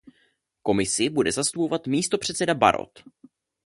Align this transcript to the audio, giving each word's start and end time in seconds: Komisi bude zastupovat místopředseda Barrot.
Komisi 0.63 1.09
bude 1.09 1.31
zastupovat 1.31 1.87
místopředseda 1.87 2.53
Barrot. 2.53 3.03